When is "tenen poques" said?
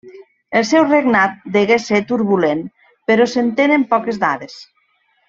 3.61-4.19